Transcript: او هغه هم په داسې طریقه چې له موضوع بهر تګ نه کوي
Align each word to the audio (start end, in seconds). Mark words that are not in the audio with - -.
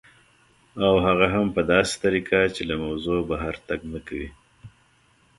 او 0.85 0.93
هغه 1.05 1.27
هم 1.33 1.47
په 1.55 1.61
داسې 1.71 1.95
طریقه 2.03 2.39
چې 2.55 2.61
له 2.69 2.75
موضوع 2.85 3.19
بهر 3.29 3.55
تګ 3.67 3.79
نه 3.93 3.99
کوي 4.07 4.29